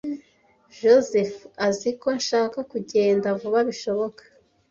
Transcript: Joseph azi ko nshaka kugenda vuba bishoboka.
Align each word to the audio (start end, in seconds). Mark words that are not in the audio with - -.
Joseph 0.79 1.37
azi 1.67 1.89
ko 2.01 2.07
nshaka 2.19 2.57
kugenda 2.71 3.27
vuba 3.39 3.59
bishoboka. 3.69 4.23